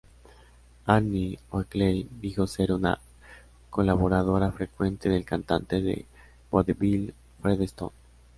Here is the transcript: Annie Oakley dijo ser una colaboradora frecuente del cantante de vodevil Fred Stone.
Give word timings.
Annie 0.89 1.37
Oakley 1.51 2.09
dijo 2.19 2.47
ser 2.47 2.71
una 2.71 2.99
colaboradora 3.69 4.51
frecuente 4.51 5.09
del 5.09 5.25
cantante 5.25 5.79
de 5.79 6.07
vodevil 6.49 7.13
Fred 7.39 7.61
Stone. 7.61 7.91